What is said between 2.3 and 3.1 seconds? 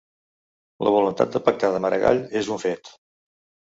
és un fet